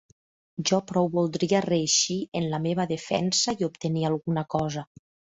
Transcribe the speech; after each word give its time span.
Jo 0.67 0.77
prou 0.91 1.09
voldria 1.15 1.59
reeixir 1.65 2.17
en 2.39 2.47
la 2.53 2.59
meva 2.63 2.85
defensa 2.91 3.55
i 3.59 3.67
obtenir 3.67 4.07
alguna 4.11 4.45
cosa. 4.55 4.85